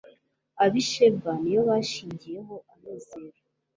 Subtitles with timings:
[0.63, 3.39] ab'i sheba ni yo bashingiyeho amizero